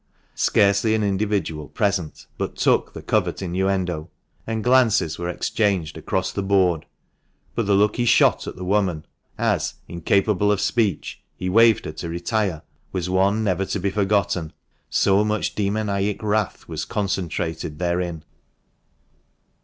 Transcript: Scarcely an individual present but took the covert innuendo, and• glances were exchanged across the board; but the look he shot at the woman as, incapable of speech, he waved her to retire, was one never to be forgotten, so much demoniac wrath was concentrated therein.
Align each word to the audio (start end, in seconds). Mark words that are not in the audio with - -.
Scarcely 0.33 0.95
an 0.95 1.03
individual 1.03 1.67
present 1.67 2.25
but 2.39 2.55
took 2.55 2.93
the 2.93 3.03
covert 3.03 3.43
innuendo, 3.43 4.09
and• 4.47 4.61
glances 4.63 5.19
were 5.19 5.29
exchanged 5.29 5.95
across 5.95 6.31
the 6.31 6.41
board; 6.41 6.87
but 7.53 7.67
the 7.67 7.75
look 7.75 7.97
he 7.97 8.05
shot 8.05 8.47
at 8.47 8.55
the 8.55 8.63
woman 8.65 9.05
as, 9.37 9.75
incapable 9.87 10.51
of 10.51 10.59
speech, 10.59 11.21
he 11.35 11.49
waved 11.49 11.85
her 11.85 11.91
to 11.91 12.09
retire, 12.09 12.63
was 12.91 13.11
one 13.11 13.43
never 13.43 13.63
to 13.63 13.79
be 13.79 13.91
forgotten, 13.91 14.53
so 14.89 15.23
much 15.23 15.53
demoniac 15.53 16.23
wrath 16.23 16.67
was 16.67 16.83
concentrated 16.83 17.77
therein. 17.77 18.23